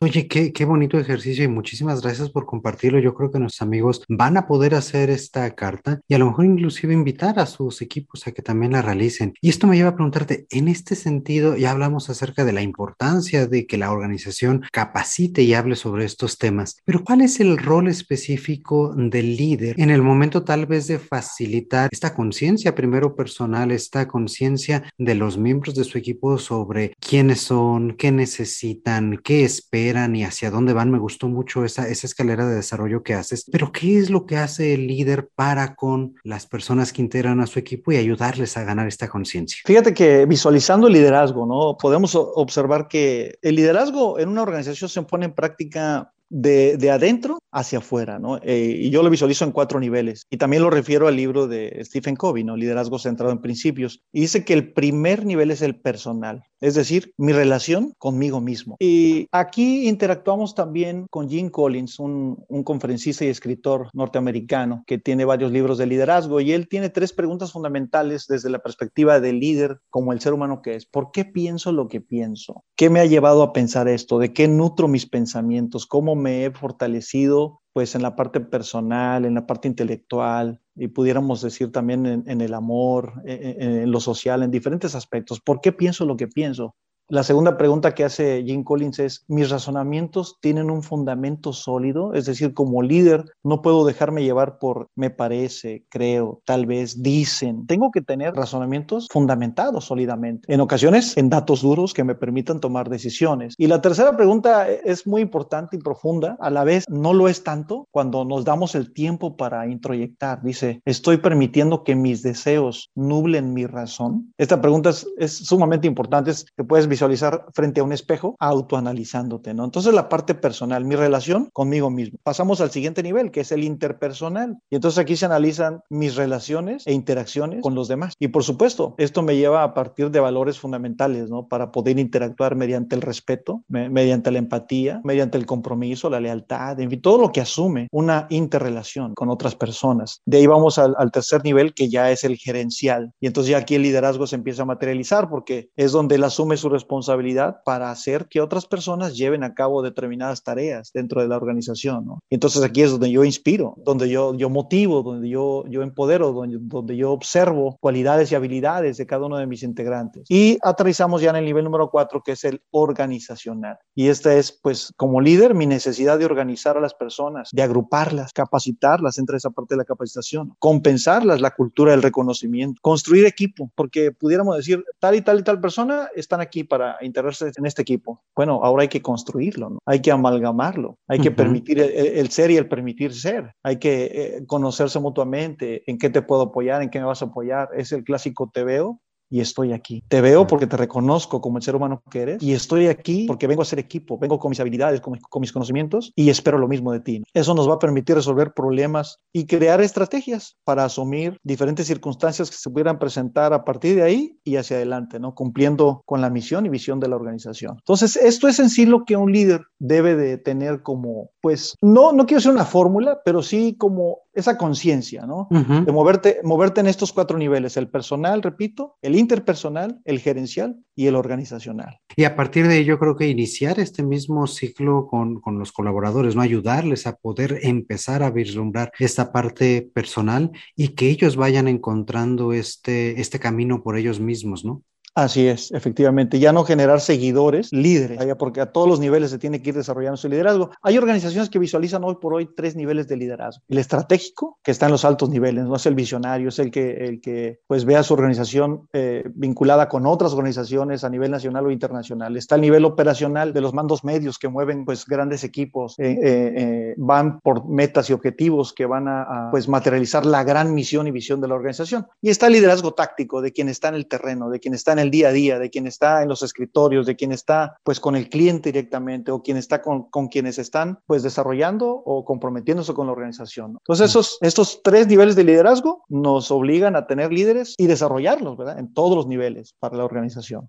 Oye, 0.00 0.28
qué, 0.28 0.52
qué 0.52 0.66
bonito 0.66 0.98
ejercicio 0.98 1.44
y 1.44 1.48
muchísimas 1.48 2.02
gracias 2.02 2.28
por 2.28 2.44
compartirlo. 2.44 2.98
Yo 2.98 3.14
creo 3.14 3.30
que 3.30 3.38
nuestros 3.38 3.62
amigos 3.62 4.04
van 4.08 4.36
a 4.36 4.46
poder 4.46 4.74
hacer 4.74 5.08
esta 5.08 5.50
carta 5.54 6.00
y 6.06 6.14
a 6.14 6.18
lo 6.18 6.26
mejor 6.26 6.44
inclusive 6.44 6.92
invitar 6.92 7.38
a 7.38 7.46
sus 7.46 7.80
equipos 7.80 8.26
a 8.26 8.32
que 8.32 8.42
también 8.42 8.72
la 8.72 8.82
realicen. 8.82 9.32
Y 9.40 9.48
esto 9.48 9.66
me 9.66 9.76
lleva 9.76 9.90
a 9.90 9.94
preguntarte, 9.94 10.46
en 10.50 10.68
este 10.68 10.96
sentido, 10.96 11.56
ya 11.56 11.70
hablamos 11.70 12.10
acerca 12.10 12.44
de 12.44 12.52
la 12.52 12.60
importancia 12.60 13.46
de 13.46 13.66
que 13.66 13.78
la 13.78 13.90
organización 13.90 14.64
capacite 14.70 15.42
y 15.42 15.54
hable 15.54 15.76
sobre 15.76 16.04
estos 16.04 16.36
temas, 16.36 16.76
pero 16.84 17.02
¿cuál 17.02 17.22
es 17.22 17.40
el 17.40 17.56
rol 17.56 17.88
específico 17.88 18.94
del 18.94 19.36
líder 19.36 19.80
en 19.80 19.90
el 19.90 20.02
momento 20.02 20.44
tal 20.44 20.66
vez 20.66 20.86
de 20.88 20.98
facilitar 20.98 21.88
esta 21.90 22.14
conciencia 22.14 22.74
primero 22.74 23.16
personal, 23.16 23.70
esta 23.70 24.06
conciencia 24.06 24.84
de 24.98 25.14
los 25.14 25.38
miembros 25.38 25.74
de 25.74 25.84
su 25.84 25.96
equipo 25.96 26.36
sobre 26.36 26.92
quiénes 27.00 27.40
son, 27.40 27.96
qué 27.96 28.12
necesitan, 28.12 29.18
qué 29.24 29.44
esperan? 29.44 29.85
Y 29.86 30.24
hacia 30.24 30.50
dónde 30.50 30.72
van. 30.72 30.90
Me 30.90 30.98
gustó 30.98 31.28
mucho 31.28 31.64
esa, 31.64 31.88
escalera 31.88 32.46
de 32.46 32.56
desarrollo 32.56 33.02
que 33.02 33.14
haces. 33.14 33.44
Pero 33.50 33.70
¿qué 33.72 33.98
es 33.98 34.10
lo 34.10 34.26
que 34.26 34.36
hace 34.36 34.74
el 34.74 34.86
líder 34.86 35.28
para 35.34 35.74
con 35.76 36.14
las 36.24 36.46
personas 36.46 36.92
que 36.92 37.02
integran 37.02 37.40
a 37.40 37.46
su 37.46 37.58
equipo 37.58 37.92
y 37.92 37.96
ayudarles 37.96 38.56
a 38.56 38.64
ganar 38.64 38.88
esta 38.88 39.08
conciencia? 39.08 39.60
Fíjate 39.64 39.94
que 39.94 40.26
visualizando 40.26 40.88
el 40.88 40.94
liderazgo, 40.94 41.46
¿no? 41.46 41.76
Podemos 41.76 42.14
observar 42.14 42.88
que 42.88 43.38
el 43.42 43.54
liderazgo 43.54 44.18
en 44.18 44.28
una 44.28 44.42
organización 44.42 44.90
se 44.90 45.02
pone 45.02 45.26
en 45.26 45.34
práctica 45.34 46.12
de, 46.28 46.76
de, 46.76 46.90
adentro 46.90 47.38
hacia 47.52 47.78
afuera, 47.78 48.18
¿no? 48.18 48.38
Eh, 48.42 48.74
y 48.80 48.90
yo 48.90 49.02
lo 49.02 49.10
visualizo 49.10 49.44
en 49.44 49.52
cuatro 49.52 49.78
niveles. 49.78 50.26
Y 50.28 50.36
también 50.36 50.62
lo 50.62 50.70
refiero 50.70 51.06
al 51.06 51.16
libro 51.16 51.46
de 51.46 51.80
Stephen 51.84 52.16
Covey, 52.16 52.42
¿no? 52.42 52.56
Liderazgo 52.56 52.98
centrado 52.98 53.32
en 53.32 53.40
principios. 53.40 54.02
Y 54.12 54.22
dice 54.22 54.44
que 54.44 54.52
el 54.52 54.72
primer 54.72 55.24
nivel 55.24 55.50
es 55.50 55.62
el 55.62 55.80
personal, 55.80 56.42
es 56.66 56.74
decir, 56.74 57.12
mi 57.16 57.32
relación 57.32 57.94
conmigo 57.96 58.40
mismo. 58.40 58.74
Y 58.80 59.28
aquí 59.30 59.86
interactuamos 59.86 60.56
también 60.56 61.06
con 61.10 61.28
Jim 61.28 61.48
Collins, 61.48 62.00
un, 62.00 62.44
un 62.48 62.64
conferencista 62.64 63.24
y 63.24 63.28
escritor 63.28 63.88
norteamericano 63.92 64.82
que 64.84 64.98
tiene 64.98 65.24
varios 65.24 65.52
libros 65.52 65.78
de 65.78 65.86
liderazgo. 65.86 66.40
Y 66.40 66.50
él 66.50 66.66
tiene 66.66 66.90
tres 66.90 67.12
preguntas 67.12 67.52
fundamentales 67.52 68.26
desde 68.26 68.50
la 68.50 68.58
perspectiva 68.58 69.20
del 69.20 69.38
líder 69.38 69.78
como 69.90 70.12
el 70.12 70.20
ser 70.20 70.32
humano 70.32 70.60
que 70.60 70.74
es. 70.74 70.86
¿Por 70.86 71.12
qué 71.12 71.24
pienso 71.24 71.70
lo 71.70 71.86
que 71.86 72.00
pienso? 72.00 72.64
¿Qué 72.74 72.90
me 72.90 72.98
ha 72.98 73.06
llevado 73.06 73.44
a 73.44 73.52
pensar 73.52 73.86
esto? 73.86 74.18
¿De 74.18 74.32
qué 74.32 74.48
nutro 74.48 74.88
mis 74.88 75.06
pensamientos? 75.06 75.86
¿Cómo 75.86 76.16
me 76.16 76.46
he 76.46 76.50
fortalecido 76.50 77.60
pues 77.76 77.94
en 77.94 78.00
la 78.00 78.16
parte 78.16 78.40
personal, 78.40 79.26
en 79.26 79.34
la 79.34 79.46
parte 79.46 79.68
intelectual 79.68 80.62
y 80.74 80.88
pudiéramos 80.88 81.42
decir 81.42 81.70
también 81.72 82.24
en, 82.26 82.40
el 82.40 82.54
amor, 82.54 83.20
en, 83.26 83.60
en, 83.60 83.90
lo 83.90 84.00
social, 84.00 84.42
en 84.42 84.50
diferentes 84.50 84.94
aspectos. 84.94 85.42
¿Por 85.42 85.60
qué 85.60 85.72
pienso 85.72 86.06
lo 86.06 86.16
que 86.16 86.26
pienso? 86.26 86.74
La 87.08 87.22
segunda 87.22 87.56
pregunta 87.56 87.94
que 87.94 88.02
hace 88.02 88.42
Jim 88.44 88.64
Collins 88.64 88.98
es, 88.98 89.24
¿mis 89.28 89.48
razonamientos 89.48 90.38
tienen 90.40 90.72
un 90.72 90.82
fundamento 90.82 91.52
sólido? 91.52 92.14
Es 92.14 92.26
decir, 92.26 92.52
como 92.52 92.82
líder 92.82 93.24
no 93.44 93.62
puedo 93.62 93.84
dejarme 93.84 94.24
llevar 94.24 94.58
por 94.58 94.88
me 94.96 95.10
parece, 95.10 95.84
creo, 95.88 96.40
tal 96.44 96.66
vez, 96.66 97.04
dicen. 97.04 97.64
Tengo 97.68 97.92
que 97.92 98.02
tener 98.02 98.34
razonamientos 98.34 99.06
fundamentados 99.12 99.84
sólidamente. 99.84 100.52
En 100.52 100.60
ocasiones, 100.60 101.16
en 101.16 101.30
datos 101.30 101.62
duros 101.62 101.94
que 101.94 102.02
me 102.02 102.16
permitan 102.16 102.58
tomar 102.58 102.90
decisiones. 102.90 103.54
Y 103.56 103.68
la 103.68 103.80
tercera 103.80 104.16
pregunta 104.16 104.68
es 104.68 105.06
muy 105.06 105.22
importante 105.22 105.76
y 105.76 105.78
profunda. 105.78 106.36
A 106.40 106.50
la 106.50 106.64
vez, 106.64 106.86
no 106.88 107.14
lo 107.14 107.28
es 107.28 107.44
tanto 107.44 107.86
cuando 107.92 108.24
nos 108.24 108.44
damos 108.44 108.74
el 108.74 108.92
tiempo 108.92 109.36
para 109.36 109.68
introyectar. 109.68 110.42
Dice, 110.42 110.80
¿estoy 110.84 111.18
permitiendo 111.18 111.84
que 111.84 111.94
mis 111.94 112.24
deseos 112.24 112.90
nublen 112.96 113.54
mi 113.54 113.64
razón? 113.64 114.32
Esta 114.38 114.60
pregunta 114.60 114.90
es, 114.90 115.36
sumamente 115.36 115.86
importante. 115.86 116.32
Es 116.32 116.46
que 116.56 116.64
puedes 116.64 116.88
visualizar 116.96 117.44
frente 117.52 117.80
a 117.80 117.84
un 117.84 117.92
espejo 117.92 118.36
autoanalizándote, 118.40 119.52
¿no? 119.52 119.64
Entonces 119.64 119.92
la 119.92 120.08
parte 120.08 120.34
personal, 120.34 120.86
mi 120.86 120.96
relación 120.96 121.50
conmigo 121.52 121.90
mismo. 121.90 122.18
Pasamos 122.22 122.62
al 122.62 122.70
siguiente 122.70 123.02
nivel, 123.02 123.30
que 123.30 123.40
es 123.40 123.52
el 123.52 123.64
interpersonal. 123.64 124.56
Y 124.70 124.76
entonces 124.76 124.98
aquí 124.98 125.14
se 125.14 125.26
analizan 125.26 125.80
mis 125.90 126.16
relaciones 126.16 126.86
e 126.86 126.94
interacciones 126.94 127.60
con 127.60 127.74
los 127.74 127.88
demás. 127.88 128.14
Y 128.18 128.28
por 128.28 128.44
supuesto, 128.44 128.94
esto 128.96 129.22
me 129.22 129.36
lleva 129.36 129.62
a 129.62 129.74
partir 129.74 130.10
de 130.10 130.20
valores 130.20 130.58
fundamentales, 130.58 131.28
¿no? 131.28 131.48
Para 131.48 131.70
poder 131.70 131.98
interactuar 131.98 132.56
mediante 132.56 132.96
el 132.96 133.02
respeto, 133.02 133.62
me, 133.68 133.90
mediante 133.90 134.30
la 134.30 134.38
empatía, 134.38 135.02
mediante 135.04 135.36
el 135.36 135.44
compromiso, 135.44 136.08
la 136.08 136.20
lealtad, 136.20 136.80
en 136.80 136.88
fin, 136.88 137.02
todo 137.02 137.18
lo 137.18 137.30
que 137.30 137.42
asume 137.42 137.88
una 137.92 138.26
interrelación 138.30 139.12
con 139.14 139.28
otras 139.28 139.54
personas. 139.54 140.22
De 140.24 140.38
ahí 140.38 140.46
vamos 140.46 140.78
al, 140.78 140.94
al 140.96 141.10
tercer 141.10 141.44
nivel, 141.44 141.74
que 141.74 141.90
ya 141.90 142.10
es 142.10 142.24
el 142.24 142.38
gerencial. 142.38 143.12
Y 143.20 143.26
entonces 143.26 143.50
ya 143.50 143.58
aquí 143.58 143.74
el 143.74 143.82
liderazgo 143.82 144.26
se 144.26 144.36
empieza 144.36 144.62
a 144.62 144.66
materializar 144.66 145.28
porque 145.28 145.68
es 145.76 145.92
donde 145.92 146.14
él 146.14 146.24
asume 146.24 146.56
su 146.56 146.70
responsabilidad 146.70 146.85
responsabilidad 146.86 147.62
para 147.64 147.90
hacer 147.90 148.26
que 148.28 148.40
otras 148.40 148.66
personas 148.66 149.16
lleven 149.16 149.42
a 149.42 149.54
cabo 149.54 149.82
determinadas 149.82 150.44
tareas 150.44 150.92
dentro 150.94 151.20
de 151.20 151.28
la 151.28 151.36
organización. 151.36 152.06
¿no? 152.06 152.20
Entonces 152.30 152.62
aquí 152.62 152.82
es 152.82 152.92
donde 152.92 153.10
yo 153.10 153.24
inspiro, 153.24 153.74
donde 153.84 154.08
yo, 154.08 154.34
yo 154.36 154.48
motivo, 154.48 155.02
donde 155.02 155.28
yo, 155.28 155.64
yo 155.68 155.82
empodero, 155.82 156.32
donde, 156.32 156.58
donde 156.60 156.96
yo 156.96 157.10
observo 157.10 157.76
cualidades 157.80 158.30
y 158.30 158.36
habilidades 158.36 158.96
de 158.96 159.06
cada 159.06 159.26
uno 159.26 159.36
de 159.36 159.46
mis 159.46 159.64
integrantes. 159.64 160.24
Y 160.28 160.58
aterrizamos 160.62 161.20
ya 161.22 161.30
en 161.30 161.36
el 161.36 161.44
nivel 161.44 161.64
número 161.64 161.90
cuatro, 161.90 162.22
que 162.24 162.32
es 162.32 162.44
el 162.44 162.62
organizacional. 162.70 163.78
Y 163.94 164.08
esta 164.08 164.34
es, 164.34 164.52
pues, 164.52 164.92
como 164.96 165.20
líder, 165.20 165.54
mi 165.54 165.66
necesidad 165.66 166.18
de 166.18 166.24
organizar 166.24 166.76
a 166.76 166.80
las 166.80 166.94
personas, 166.94 167.50
de 167.52 167.62
agruparlas, 167.62 168.32
capacitarlas, 168.32 169.18
entre 169.18 169.38
esa 169.38 169.50
parte 169.50 169.74
de 169.74 169.78
la 169.78 169.84
capacitación, 169.84 170.54
compensarlas 170.60 171.40
la 171.40 171.50
cultura 171.50 171.92
del 171.92 172.02
reconocimiento, 172.02 172.78
construir 172.82 173.26
equipo, 173.26 173.70
porque 173.74 174.12
pudiéramos 174.12 174.56
decir, 174.56 174.84
tal 175.00 175.16
y 175.16 175.22
tal 175.22 175.40
y 175.40 175.42
tal 175.42 175.60
persona 175.60 176.08
están 176.14 176.40
aquí 176.40 176.64
para 176.64 176.75
para 176.76 176.96
integrarse 177.00 177.50
en 177.56 177.66
este 177.66 177.82
equipo. 177.82 178.22
Bueno, 178.34 178.60
ahora 178.62 178.82
hay 178.82 178.88
que 178.88 179.00
construirlo, 179.00 179.70
¿no? 179.70 179.78
hay 179.86 180.00
que 180.00 180.10
amalgamarlo, 180.10 180.98
hay 181.08 181.20
que 181.20 181.30
permitir 181.30 181.80
el, 181.80 182.30
ser 182.30 182.50
y 182.50 182.56
el 182.56 182.68
permitir 182.68 183.14
ser, 183.14 183.54
hay 183.62 183.78
que 183.78 184.04
eh, 184.04 184.46
conocerse 184.46 185.00
mutuamente, 185.00 185.82
en 185.90 185.98
qué 185.98 186.10
te 186.10 186.20
puedo 186.20 186.42
apoyar, 186.42 186.82
en 186.82 186.90
qué 186.90 186.98
me 186.98 187.06
vas 187.06 187.22
a 187.22 187.26
apoyar. 187.26 187.70
Es 187.74 187.92
el 187.92 188.04
clásico 188.04 188.50
te 188.52 188.62
veo, 188.62 189.00
y 189.28 189.40
estoy 189.40 189.72
aquí. 189.72 190.02
Te 190.08 190.20
veo 190.20 190.46
porque 190.46 190.66
te 190.66 190.76
reconozco 190.76 191.40
como 191.40 191.58
el 191.58 191.64
ser 191.64 191.76
humano 191.76 192.02
que 192.10 192.22
eres 192.22 192.42
y 192.42 192.52
estoy 192.52 192.86
aquí 192.86 193.26
porque 193.26 193.46
vengo 193.46 193.62
a 193.62 193.64
ser 193.64 193.78
equipo, 193.78 194.18
vengo 194.18 194.38
con 194.38 194.50
mis 194.50 194.60
habilidades, 194.60 195.00
con, 195.00 195.18
mis 195.40 195.52
conocimientos 195.52 196.12
y 196.14 196.30
espero 196.30 196.58
lo 196.58 196.68
mismo 196.68 196.92
de 196.92 197.00
ti. 197.00 197.22
Eso 197.34 197.54
nos 197.54 197.68
va 197.68 197.74
a 197.74 197.78
permitir 197.78 198.16
resolver 198.16 198.52
problemas 198.52 199.18
y 199.32 199.46
crear 199.46 199.80
estrategias 199.80 200.56
para 200.64 200.84
asumir 200.84 201.38
diferentes 201.42 201.86
circunstancias 201.86 202.50
que 202.50 202.56
se 202.56 202.70
pudieran 202.70 202.98
presentar 202.98 203.52
a 203.52 203.64
partir 203.64 203.96
de 203.96 204.02
ahí 204.02 204.38
y 204.44 204.56
hacia 204.56 204.76
adelante, 204.76 205.18
¿no? 205.18 205.34
Cumpliendo 205.34 206.02
con 206.04 206.20
la 206.20 206.30
misión 206.30 206.66
y 206.66 206.68
visión 206.68 207.00
de 207.00 207.08
la 207.08 207.16
organización. 207.16 207.76
Entonces, 207.78 208.16
esto 208.16 208.48
es 208.48 208.58
en 208.58 208.70
sí 208.70 208.86
lo 208.86 209.04
que 209.04 209.16
un 209.16 209.32
líder 209.32 209.62
debe 209.78 210.14
de 210.14 210.38
tener 210.38 210.82
como, 210.82 211.30
pues, 211.40 211.74
no, 211.82 212.12
no 212.12 212.26
quiero 212.26 212.40
ser 212.40 212.52
una 212.52 212.64
fórmula, 212.64 213.20
pero 213.24 213.42
sí 213.42 213.76
como 213.76 214.20
esa 214.36 214.58
conciencia, 214.58 215.26
¿no? 215.26 215.48
De 215.50 215.90
moverte, 215.92 216.40
moverte 216.44 216.80
en 216.80 216.86
estos 216.86 217.12
cuatro 217.12 217.38
niveles, 217.38 217.78
el 217.78 217.88
personal, 217.88 218.42
repito, 218.42 218.96
el 219.00 219.15
interpersonal, 219.18 220.00
el 220.04 220.20
gerencial 220.20 220.76
y 220.94 221.06
el 221.06 221.16
organizacional. 221.16 221.98
Y 222.16 222.24
a 222.24 222.36
partir 222.36 222.66
de 222.66 222.78
ello 222.78 222.98
creo 222.98 223.16
que 223.16 223.28
iniciar 223.28 223.78
este 223.80 224.02
mismo 224.02 224.46
ciclo 224.46 225.06
con, 225.06 225.40
con 225.40 225.58
los 225.58 225.72
colaboradores, 225.72 226.34
¿no? 226.34 226.42
Ayudarles 226.42 227.06
a 227.06 227.16
poder 227.16 227.60
empezar 227.62 228.22
a 228.22 228.30
vislumbrar 228.30 228.92
esta 228.98 229.32
parte 229.32 229.90
personal 229.94 230.50
y 230.74 230.88
que 230.88 231.08
ellos 231.08 231.36
vayan 231.36 231.68
encontrando 231.68 232.52
este, 232.52 233.20
este 233.20 233.38
camino 233.38 233.82
por 233.82 233.96
ellos 233.96 234.20
mismos, 234.20 234.64
¿no? 234.64 234.82
Así 235.16 235.48
es, 235.48 235.72
efectivamente. 235.72 236.38
Ya 236.38 236.52
no 236.52 236.62
generar 236.64 237.00
seguidores, 237.00 237.72
líderes, 237.72 238.18
porque 238.38 238.60
a 238.60 238.70
todos 238.70 238.86
los 238.86 239.00
niveles 239.00 239.30
se 239.30 239.38
tiene 239.38 239.62
que 239.62 239.70
ir 239.70 239.74
desarrollando 239.74 240.18
su 240.18 240.28
liderazgo. 240.28 240.72
Hay 240.82 240.98
organizaciones 240.98 241.48
que 241.48 241.58
visualizan 241.58 242.04
hoy 242.04 242.16
por 242.20 242.34
hoy 242.34 242.50
tres 242.54 242.76
niveles 242.76 243.08
de 243.08 243.16
liderazgo. 243.16 243.62
El 243.66 243.78
estratégico, 243.78 244.58
que 244.62 244.72
está 244.72 244.84
en 244.84 244.92
los 244.92 245.06
altos 245.06 245.30
niveles, 245.30 245.64
no 245.64 245.76
es 245.76 245.86
el 245.86 245.94
visionario, 245.94 246.50
es 246.50 246.58
el 246.58 246.70
que, 246.70 247.06
el 247.06 247.22
que 247.22 247.60
pues 247.66 247.86
vea 247.86 248.02
su 248.02 248.12
organización 248.12 248.88
eh, 248.92 249.24
vinculada 249.34 249.88
con 249.88 250.04
otras 250.04 250.34
organizaciones 250.34 251.02
a 251.02 251.08
nivel 251.08 251.30
nacional 251.30 251.64
o 251.64 251.70
internacional. 251.70 252.36
Está 252.36 252.56
el 252.56 252.60
nivel 252.60 252.84
operacional 252.84 253.54
de 253.54 253.62
los 253.62 253.72
mandos 253.72 254.04
medios 254.04 254.38
que 254.38 254.48
mueven 254.48 254.84
pues 254.84 255.06
grandes 255.06 255.44
equipos, 255.44 255.98
eh, 255.98 256.18
eh, 256.22 256.94
van 256.98 257.40
por 257.40 257.66
metas 257.66 258.10
y 258.10 258.12
objetivos 258.12 258.74
que 258.74 258.84
van 258.84 259.08
a, 259.08 259.22
a, 259.22 259.50
pues 259.50 259.66
materializar 259.66 260.26
la 260.26 260.44
gran 260.44 260.74
misión 260.74 261.06
y 261.06 261.10
visión 261.10 261.40
de 261.40 261.48
la 261.48 261.54
organización. 261.54 262.06
Y 262.20 262.28
está 262.28 262.48
el 262.48 262.52
liderazgo 262.52 262.92
táctico 262.92 263.40
de 263.40 263.52
quien 263.52 263.70
está 263.70 263.88
en 263.88 263.94
el 263.94 264.08
terreno, 264.08 264.50
de 264.50 264.60
quien 264.60 264.74
está 264.74 264.92
en 264.92 264.98
el 264.98 265.05
día 265.10 265.28
a 265.28 265.32
día, 265.32 265.58
de 265.58 265.70
quien 265.70 265.86
está 265.86 266.22
en 266.22 266.28
los 266.28 266.42
escritorios, 266.42 267.06
de 267.06 267.16
quien 267.16 267.32
está 267.32 267.76
pues 267.84 268.00
con 268.00 268.16
el 268.16 268.28
cliente 268.28 268.72
directamente 268.72 269.30
o 269.30 269.42
quien 269.42 269.56
está 269.56 269.82
con, 269.82 270.04
con 270.10 270.28
quienes 270.28 270.58
están 270.58 270.98
pues 271.06 271.22
desarrollando 271.22 271.90
o 271.90 272.24
comprometiéndose 272.24 272.94
con 272.94 273.06
la 273.06 273.12
organización. 273.12 273.78
Entonces 273.80 274.10
esos, 274.10 274.38
estos 274.40 274.80
tres 274.82 275.06
niveles 275.06 275.36
de 275.36 275.44
liderazgo 275.44 276.04
nos 276.08 276.50
obligan 276.50 276.96
a 276.96 277.06
tener 277.06 277.32
líderes 277.32 277.74
y 277.78 277.86
desarrollarlos, 277.86 278.56
¿verdad? 278.56 278.78
En 278.78 278.92
todos 278.92 279.16
los 279.16 279.26
niveles 279.26 279.74
para 279.78 279.96
la 279.96 280.04
organización. 280.04 280.68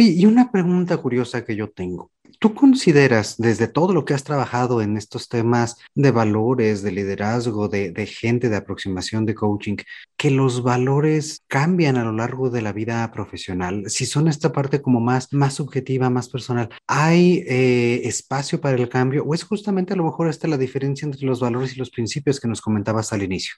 Y 0.00 0.24
una 0.26 0.50
pregunta 0.50 0.96
curiosa 0.96 1.44
que 1.44 1.54
yo 1.54 1.70
tengo. 1.70 2.10
¿Tú 2.38 2.54
consideras, 2.54 3.36
desde 3.36 3.68
todo 3.68 3.92
lo 3.92 4.06
que 4.06 4.14
has 4.14 4.24
trabajado 4.24 4.80
en 4.80 4.96
estos 4.96 5.28
temas 5.28 5.76
de 5.94 6.10
valores, 6.10 6.82
de 6.82 6.90
liderazgo, 6.90 7.68
de, 7.68 7.90
de 7.90 8.06
gente, 8.06 8.48
de 8.48 8.56
aproximación, 8.56 9.26
de 9.26 9.34
coaching, 9.34 9.76
que 10.16 10.30
los 10.30 10.62
valores 10.62 11.44
cambian 11.48 11.98
a 11.98 12.04
lo 12.04 12.12
largo 12.12 12.48
de 12.48 12.62
la 12.62 12.72
vida 12.72 13.10
profesional? 13.12 13.90
Si 13.90 14.06
son 14.06 14.26
esta 14.26 14.52
parte 14.52 14.80
como 14.80 15.00
más, 15.00 15.32
más 15.34 15.54
subjetiva, 15.54 16.08
más 16.08 16.30
personal, 16.30 16.70
¿hay 16.86 17.44
eh, 17.46 18.00
espacio 18.04 18.58
para 18.58 18.76
el 18.76 18.88
cambio 18.88 19.24
o 19.24 19.34
es 19.34 19.44
justamente 19.44 19.92
a 19.92 19.96
lo 19.96 20.04
mejor 20.04 20.28
esta 20.28 20.48
la 20.48 20.56
diferencia 20.56 21.04
entre 21.04 21.26
los 21.26 21.40
valores 21.40 21.74
y 21.74 21.78
los 21.78 21.90
principios 21.90 22.40
que 22.40 22.48
nos 22.48 22.62
comentabas 22.62 23.12
al 23.12 23.22
inicio? 23.22 23.56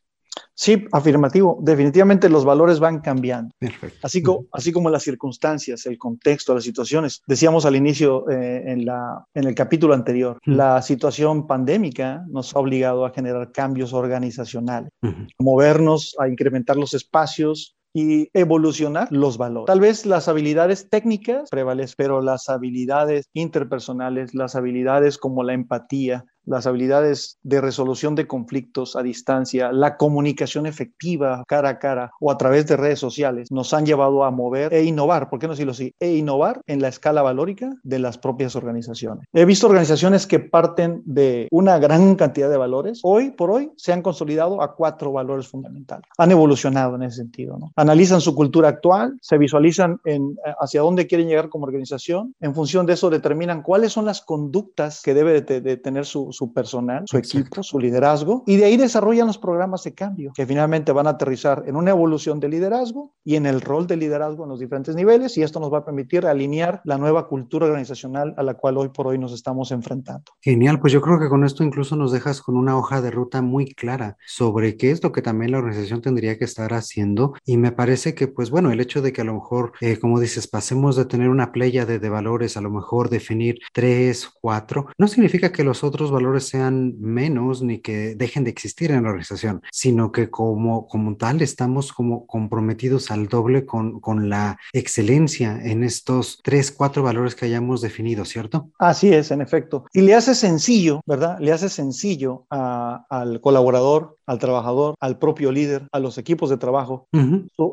Sí, 0.55 0.85
afirmativo. 0.93 1.59
Definitivamente 1.62 2.29
los 2.29 2.45
valores 2.45 2.79
van 2.79 3.01
cambiando. 3.01 3.55
Perfecto. 3.59 3.99
Así, 4.03 4.23
así 4.53 4.73
como 4.73 4.91
las 4.91 5.03
circunstancias, 5.03 5.87
el 5.87 5.99
contexto, 5.99 6.55
las 6.55 6.65
situaciones. 6.65 7.23
Decíamos 7.27 7.65
al 7.67 7.77
inicio 7.77 8.29
eh, 8.31 8.62
en, 8.67 8.85
la, 8.85 9.25
en 9.35 9.45
el 9.45 9.55
capítulo 9.55 9.95
anterior, 9.95 10.39
la 10.45 10.83
situación 10.83 11.47
pandémica 11.47 12.25
nos 12.29 12.55
ha 12.55 12.59
obligado 12.61 13.05
a 13.05 13.11
generar 13.11 13.51
cambios 13.53 13.93
organizacionales, 13.93 14.91
a 15.03 15.09
movernos, 15.39 16.15
a 16.19 16.29
incrementar 16.29 16.77
los 16.77 16.95
espacios, 16.95 17.77
y 17.95 18.31
evolucionar 18.33 19.09
los 19.11 19.37
valores. 19.37 19.67
Tal 19.67 19.81
vez 19.81 20.07
las 20.07 20.29
habilidades 20.29 20.89
técnicas 20.89 21.51
prevalecen, 21.51 21.95
pero 21.99 22.23
las 22.23 22.49
habilidades 22.49 23.29
interpersonales, 23.35 24.35
las 24.35 24.55
habilidades 24.55 25.19
como 25.19 25.43
la 25.43 25.53
empatía, 25.53 26.25
las 26.44 26.66
habilidades 26.66 27.38
de 27.42 27.61
resolución 27.61 28.14
de 28.14 28.26
conflictos 28.26 28.96
a 28.96 29.02
distancia, 29.02 29.72
la 29.72 29.96
comunicación 29.96 30.66
efectiva 30.66 31.44
cara 31.46 31.70
a 31.70 31.78
cara 31.78 32.11
o 32.20 32.30
a 32.30 32.38
través 32.38 32.66
de 32.66 32.76
redes 32.76 32.99
sociales 32.99 33.50
nos 33.50 33.72
han 33.75 33.87
llevado 33.87 34.25
a 34.25 34.30
mover 34.30 34.72
e 34.75 34.84
innovar, 34.84 35.28
¿por 35.28 35.38
qué 35.38 35.46
no 35.46 35.52
decirlo 35.52 35.72
así? 35.72 35.94
E 36.00 36.14
innovar 36.14 36.61
en 36.66 36.80
la 36.80 36.88
escala 36.88 37.22
valórica 37.22 37.72
de 37.82 37.99
las 37.99 38.18
propias 38.18 38.56
organizaciones. 38.56 39.26
He 39.32 39.44
visto 39.44 39.66
organizaciones 39.66 40.26
que 40.26 40.40
parten 40.40 41.02
de 41.04 41.49
una 41.50 41.78
gran 41.78 42.14
cantidad 42.16 42.50
de 42.50 42.56
valores, 42.56 43.00
hoy 43.02 43.30
por 43.30 43.50
hoy 43.50 43.72
se 43.76 43.92
han 43.92 44.02
consolidado 44.02 44.62
a 44.62 44.75
cuatro 44.75 45.12
valores 45.12 45.49
fundamentales. 45.49 46.06
Han 46.18 46.30
evolucionado 46.30 46.96
en 46.96 47.04
ese 47.04 47.18
sentido, 47.18 47.58
¿no? 47.58 47.72
Analizan 47.76 48.20
su 48.20 48.34
cultura 48.34 48.68
actual, 48.68 49.16
se 49.20 49.38
visualizan 49.38 50.00
en 50.04 50.37
hacia 50.61 50.80
dónde 50.80 51.06
quieren 51.06 51.28
llegar 51.28 51.49
como 51.49 51.64
organización, 51.64 52.34
en 52.40 52.54
función 52.54 52.87
de 52.87 52.94
eso 52.94 53.11
determinan 53.11 53.62
cuáles 53.62 53.92
son 53.92 54.04
las 54.04 54.20
conductas 54.20 55.02
que 55.02 55.14
debe 55.14 55.40
de 55.42 55.76
tener 55.76 56.04
su, 56.04 56.32
su 56.33 56.53
personal, 56.53 57.05
su 57.07 57.17
equipo, 57.17 57.62
su 57.62 57.79
liderazgo, 57.79 58.45
y 58.47 58.57
de 58.57 58.65
ahí 58.65 58.77
desarrollan 58.77 59.27
los 59.27 59.39
programas 59.39 59.85
de 59.85 59.95
cambio, 59.95 60.33
que 60.35 60.47
finalmente 60.47 60.93
van 60.93 61.07
a 61.07 61.11
aterrizar 61.11 61.65
en 61.67 61.77
una 61.77 61.91
evolución 61.91 62.41
de 62.41 62.49
liderazgo 62.49 63.12
y 63.25 63.37
en 63.37 63.47
el 63.47 63.61
rol 63.61 63.87
de 63.87 63.97
liderazgo 63.97 64.45
en 64.45 64.51
los 64.51 64.61
diferentes 64.61 64.95
niveles, 64.95 65.37
y 65.39 65.43
esto 65.43 65.61
nos 65.61 65.73
va 65.73 65.79
a 65.79 65.85
permitir 65.85 66.27
alinear 66.27 66.81
la 66.85 66.99
nueva 66.99 67.29
cultura 67.29 67.67
organizacional 67.67 68.35
a 68.37 68.43
la 68.43 68.55
cual 68.55 68.79
hoy 68.79 68.89
por 68.89 69.07
hoy 69.07 69.19
nos 69.19 69.33
estamos 69.33 69.71
enfrentando. 69.73 70.25
Genial, 70.41 70.81
pues 70.81 70.93
yo 70.93 71.01
creo 71.01 71.19
que 71.19 71.29
con 71.29 71.45
esto 71.45 71.65
incluso 71.65 71.97
nos 71.97 72.12
dejas 72.12 72.41
con 72.41 72.57
una 72.57 72.77
hoja 72.77 73.01
de 73.01 73.11
ruta 73.11 73.43
muy 73.43 73.67
clara 73.75 74.17
sobre 74.27 74.77
qué 74.77 74.91
es 74.91 75.03
lo 75.03 75.12
que 75.12 75.23
también 75.23 75.53
la 75.53 75.59
organización 75.59 76.01
tendría 76.01 76.39
que 76.39 76.45
estar 76.45 76.73
haciendo, 76.75 77.35
y 77.45 77.57
me 77.57 77.73
parece 77.73 78.15
que, 78.15 78.29
pues 78.29 78.51
bueno, 78.51 78.71
el 78.71 78.81
hecho 78.81 79.03
de 79.03 79.12
que 79.12 79.21
a 79.21 79.25
lo 79.25 79.35
mejor, 79.35 79.73
eh, 79.81 79.99
como 79.99 80.21
dices, 80.21 80.47
pasemos 80.49 80.97
de 80.97 81.05
tener 81.05 81.29
una 81.29 81.53
playa 81.53 81.87
de, 81.87 81.99
de 81.99 82.09
valores, 82.09 82.57
a 82.57 82.61
lo 82.61 82.71
mejor 82.71 83.09
definir 83.09 83.59
tres, 83.73 84.29
cuatro, 84.41 84.87
no 84.99 85.09
significa 85.09 85.53
que 85.53 85.65
los 85.65 85.85
otros 85.85 86.11
valores 86.11 86.22
valores 86.23 86.49
sean 86.49 86.95
menos 87.00 87.62
ni 87.62 87.81
que 87.81 88.14
dejen 88.14 88.45
de 88.45 88.50
existir 88.50 88.91
en 88.91 89.02
la 89.02 89.11
organización, 89.11 89.62
sino 89.71 90.12
que 90.12 90.31
como, 90.31 90.87
como 90.87 91.17
tal 91.17 91.43
estamos 91.43 91.93
como 91.93 92.26
comprometidos 92.26 93.11
al 93.11 93.29
doble 93.29 93.67
con, 93.67 94.00
con 94.00 94.29
la 94.29 94.59
excelencia 94.73 95.61
en 95.62 95.83
estos 95.83 96.41
tres, 96.43 96.71
cuatro 96.71 97.02
valores 97.02 97.35
que 97.35 97.47
hayamos 97.47 97.81
definido, 97.81 98.25
¿cierto? 98.25 98.71
Así 98.79 99.12
es, 99.12 99.31
en 99.31 99.41
efecto. 99.41 99.85
Y 99.93 100.02
le 100.02 100.14
hace 100.14 100.35
sencillo, 100.35 101.00
¿verdad? 101.07 101.38
Le 101.41 101.52
hace 101.52 101.69
sencillo 101.69 102.47
al 102.50 103.41
colaborador, 103.41 104.17
al 104.26 104.38
trabajador, 104.38 104.95
al 105.00 105.19
propio 105.19 105.52
líder, 105.52 105.88
a 105.93 105.99
los 105.99 106.17
equipos 106.19 106.49
de 106.50 106.57
trabajo, 106.57 107.09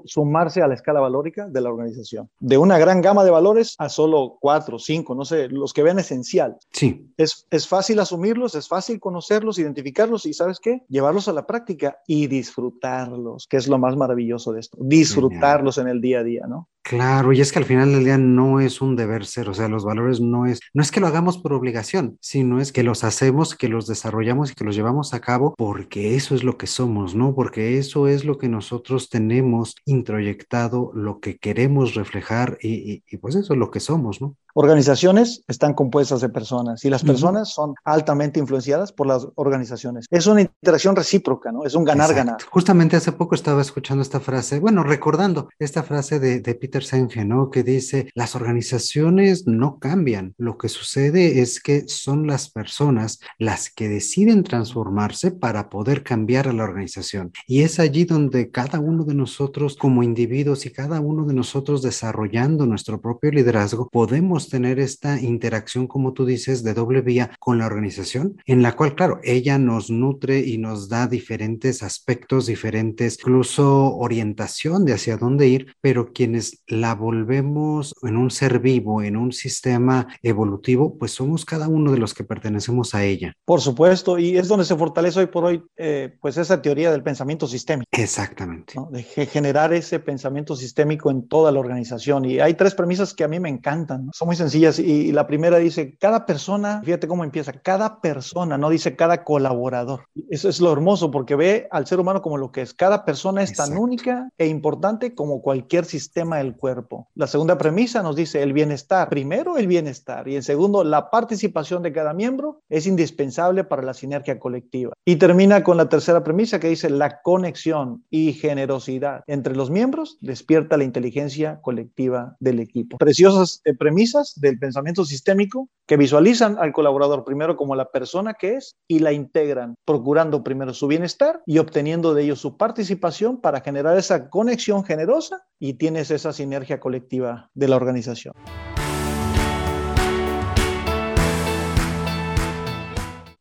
sumarse 0.06 0.62
a 0.62 0.68
la 0.68 0.74
escala 0.74 1.00
valórica 1.00 1.48
de 1.48 1.62
la 1.62 1.70
organización. 1.70 2.30
De 2.40 2.58
una 2.58 2.78
gran 2.78 3.02
gama 3.02 3.24
de 3.24 3.32
valores 3.32 3.76
a 3.78 3.90
solo 3.90 4.38
cuatro, 4.40 4.80
cinco, 4.80 5.16
no 5.16 5.26
sé, 5.26 5.48
los 5.50 5.74
que 5.74 5.84
vean 5.84 6.00
esencial. 6.00 6.58
Sí. 6.72 7.12
Es, 7.18 7.46
es 7.52 7.68
fácil 7.68 8.00
asumirlo 8.00 8.39
es 8.46 8.68
fácil 8.68 9.00
conocerlos, 9.00 9.60
identificarlos 9.60 10.26
y, 10.26 10.34
¿sabes 10.34 10.60
qué? 10.60 10.84
Llevarlos 10.90 11.28
a 11.28 11.34
la 11.34 11.46
práctica 11.46 12.00
y 12.08 12.28
disfrutarlos, 12.28 13.48
que 13.48 13.58
es 13.58 13.68
lo 13.68 13.78
más 13.78 13.96
maravilloso 13.96 14.54
de 14.54 14.60
esto, 14.60 14.78
disfrutarlos 14.82 15.78
en 15.78 15.88
el 15.88 16.02
día 16.02 16.20
a 16.20 16.24
día, 16.24 16.48
¿no? 16.48 16.70
Claro, 16.90 17.32
y 17.34 17.40
es 17.40 17.52
que 17.52 17.60
al 17.60 17.66
final 17.66 17.92
del 17.92 18.04
día 18.04 18.18
no 18.18 18.60
es 18.60 18.82
un 18.82 18.96
deber 18.96 19.24
ser, 19.28 19.48
o 19.48 19.54
sea, 19.54 19.68
los 19.68 19.86
valores 19.86 20.20
no 20.22 20.48
es, 20.48 20.60
no 20.74 20.82
es 20.82 20.90
que 20.90 21.00
lo 21.00 21.06
hagamos 21.06 21.38
por 21.38 21.54
obligación, 21.54 22.18
sino 22.20 22.60
es 22.60 22.72
que 22.72 22.82
los 22.82 23.04
hacemos, 23.04 23.54
que 23.54 23.68
los 23.68 23.86
desarrollamos 23.86 24.50
y 24.50 24.56
que 24.56 24.64
los 24.64 24.76
llevamos 24.76 25.14
a 25.14 25.20
cabo 25.20 25.54
porque 25.56 26.16
eso 26.16 26.34
es 26.34 26.44
lo 26.44 26.58
que 26.58 26.66
somos, 26.66 27.14
¿no? 27.14 27.36
Porque 27.36 27.78
eso 27.78 28.08
es 28.08 28.26
lo 28.26 28.40
que 28.40 28.50
nosotros 28.50 29.10
tenemos 29.10 29.76
introyectado, 29.86 30.90
lo 30.96 31.20
que 31.20 31.38
queremos 31.38 31.94
reflejar 31.94 32.58
y, 32.60 33.04
y, 33.08 33.18
pues 33.18 33.36
eso 33.36 33.54
es 33.54 33.60
lo 33.60 33.70
que 33.70 33.82
somos, 33.82 34.20
¿no? 34.20 34.36
Organizaciones 34.56 35.44
están 35.48 35.76
compuestas 35.76 36.22
de 36.22 36.30
personas 36.30 36.84
y 36.84 36.90
las 36.90 37.04
personas 37.04 37.54
son 37.54 37.76
altamente 37.86 38.40
influenciadas 38.40 38.92
por 38.92 39.06
las 39.06 39.28
organizaciones. 39.36 40.08
Es 40.10 40.26
una 40.26 40.42
interacción 40.42 40.96
recíproca, 40.96 41.52
¿no? 41.52 41.66
Es 41.66 41.76
un 41.76 41.86
ganar-ganar. 41.86 42.38
Justamente 42.50 42.96
hace 42.96 43.12
poco 43.12 43.36
estaba 43.36 43.62
escuchando 43.62 44.02
esta 44.02 44.20
frase, 44.20 44.60
bueno, 44.60 44.84
recordando 44.84 45.50
esta 45.60 45.84
frase 45.84 46.20
de, 46.20 46.40
de 46.40 46.56
Peter 46.56 46.79
Senge, 46.84 47.26
¿no? 47.26 47.50
Que 47.50 47.64
dice, 47.64 48.10
las 48.14 48.36
organizaciones 48.36 49.48
no 49.48 49.80
cambian, 49.80 50.34
lo 50.38 50.58
que 50.58 50.70
sucede 50.70 51.42
es 51.42 51.60
que 51.60 51.88
son 51.88 52.28
las 52.28 52.50
personas 52.50 53.20
las 53.38 53.70
que 53.70 53.90
deciden 53.90 54.44
transformarse 54.44 55.32
para 55.32 55.70
poder 55.70 56.04
cambiar 56.04 56.48
a 56.48 56.54
la 56.54 56.64
organización. 56.64 57.32
Y 57.48 57.62
es 57.62 57.80
allí 57.80 58.06
donde 58.06 58.52
cada 58.52 58.80
uno 58.80 59.04
de 59.04 59.16
nosotros 59.16 59.76
como 59.76 60.04
individuos 60.04 60.66
y 60.66 60.72
cada 60.72 61.00
uno 61.00 61.26
de 61.26 61.34
nosotros 61.34 61.82
desarrollando 61.82 62.66
nuestro 62.66 63.02
propio 63.02 63.32
liderazgo, 63.32 63.90
podemos 63.90 64.50
tener 64.50 64.80
esta 64.80 65.20
interacción, 65.20 65.88
como 65.88 66.14
tú 66.14 66.26
dices, 66.26 66.64
de 66.64 66.74
doble 66.74 67.02
vía 67.02 67.32
con 67.40 67.58
la 67.58 67.66
organización, 67.66 68.38
en 68.46 68.62
la 68.62 68.76
cual, 68.76 68.96
claro, 68.96 69.20
ella 69.24 69.58
nos 69.58 69.90
nutre 69.90 70.40
y 70.40 70.58
nos 70.58 70.90
da 70.90 71.08
diferentes 71.08 71.84
aspectos, 71.84 72.46
diferentes, 72.46 73.18
incluso 73.20 73.96
orientación 73.96 74.86
de 74.86 74.94
hacia 74.94 75.18
dónde 75.18 75.48
ir, 75.48 75.76
pero 75.82 76.12
quienes 76.14 76.64
la 76.70 76.96
volvemos 76.96 77.96
en 78.04 78.16
un 78.16 78.32
ser 78.32 78.60
vivo, 78.60 79.02
en 79.02 79.18
un 79.18 79.32
sistema 79.32 80.08
evolutivo, 80.22 80.98
pues 80.98 81.12
somos 81.12 81.44
cada 81.44 81.68
uno 81.68 81.92
de 81.92 81.98
los 81.98 82.14
que 82.14 82.24
pertenecemos 82.24 82.96
a 82.96 83.04
ella. 83.04 83.34
Por 83.46 83.62
supuesto, 83.62 84.18
y 84.20 84.38
es 84.38 84.48
donde 84.48 84.66
se 84.66 84.76
fortalece 84.76 85.20
hoy 85.20 85.26
por 85.26 85.46
hoy, 85.46 85.64
eh, 85.78 86.16
pues 86.22 86.38
esa 86.38 86.62
teoría 86.62 86.92
del 86.92 87.04
pensamiento 87.04 87.48
sistémico. 87.48 87.90
Exactamente. 87.92 88.76
De 88.92 89.04
generar 89.04 89.74
ese 89.74 90.00
pensamiento 90.00 90.56
sistémico 90.56 91.12
en 91.12 91.28
toda 91.28 91.52
la 91.52 91.60
organización. 91.60 92.26
Y 92.26 92.40
hay 92.40 92.54
tres 92.54 92.76
premisas 92.76 93.14
que 93.14 93.24
a 93.24 93.28
mí 93.28 93.40
me 93.40 93.50
encantan, 93.50 94.10
son 94.14 94.28
muy 94.28 94.36
sencillas. 94.36 94.80
Y, 94.80 95.12
la 95.12 95.26
primera 95.26 95.58
dice, 95.58 95.98
cada 96.00 96.26
persona, 96.26 96.82
fíjate 96.84 97.08
cómo 97.08 97.24
empieza, 97.24 97.52
cada 97.54 98.00
persona, 98.00 98.58
no 98.58 98.70
dice 98.70 98.96
cada 98.96 99.24
colaborador. 99.24 100.06
Eso 100.30 100.50
es 100.50 100.62
lo 100.62 100.72
hermoso 100.72 101.10
porque 101.10 101.36
ve 101.36 101.68
al 101.72 101.88
ser 101.88 102.00
humano 102.00 102.22
como 102.22 102.38
lo 102.38 102.52
que 102.52 102.62
es. 102.62 102.74
Cada 102.74 103.06
persona 103.06 103.42
es 103.42 103.54
tan 103.54 103.78
única 103.78 104.30
e 104.38 104.48
importante 104.48 105.16
como 105.16 105.42
cualquier 105.42 105.86
sistema 105.86 106.38
del 106.38 106.56
cuerpo. 106.60 107.08
La 107.16 107.28
segunda 107.28 107.58
premisa 107.58 108.04
nos 108.04 108.16
dice 108.16 108.44
el 108.44 108.54
bienestar. 108.54 109.10
Primero, 109.10 109.58
el 109.58 109.68
bienestar. 109.68 110.28
Y 110.28 110.36
en 110.36 110.44
segundo, 110.44 110.84
la 110.84 111.10
participación 111.10 111.82
de 111.82 111.94
cada 111.94 112.14
miembro 112.14 112.62
es 112.70 112.86
indispensable 112.86 113.64
para 113.64 113.82
la 113.82 113.94
sinergia 113.94 114.40
colectiva. 114.40 114.94
Y 115.06 115.16
termina 115.16 115.64
con 115.64 115.78
la 115.78 115.90
tercera 115.90 116.24
premisa 116.24 116.60
que 116.60 116.70
dice 116.70 116.90
la 116.90 117.22
conexión 117.22 118.04
y 118.10 118.34
generosidad 118.34 119.24
entre 119.28 119.56
los 119.56 119.70
miembros 119.70 120.18
despierta 120.22 120.78
la 120.78 120.84
inteligencia 120.84 121.60
colectiva 121.62 122.36
del 122.40 122.60
equipo. 122.60 122.98
Preciosas 122.98 123.62
eh, 123.66 123.74
premisas 123.74 124.34
del 124.36 124.60
pensamiento 124.60 125.06
sistémico 125.06 125.70
que 125.88 125.98
visualizan 125.98 126.58
al 126.60 126.74
colaborador 126.74 127.24
primero 127.24 127.56
como 127.56 127.76
la 127.76 127.90
persona 127.90 128.34
que 128.34 128.56
es 128.56 128.76
y 128.88 129.00
la 129.00 129.12
integran, 129.12 129.76
procurando 129.86 130.44
primero 130.44 130.74
su 130.74 130.88
bienestar 130.88 131.42
y 131.46 131.58
obteniendo 131.58 132.14
de 132.14 132.24
ello 132.24 132.36
su 132.36 132.58
participación 132.58 133.42
para 133.42 133.62
generar 133.62 133.98
esa 133.98 134.30
conexión 134.30 134.84
generosa 134.84 135.44
y 135.60 135.74
tienes 135.74 136.12
esa 136.12 136.32
sinergia 136.50 136.80
colectiva 136.80 137.52
de 137.54 137.68
la 137.68 137.76
organización. 137.76 138.34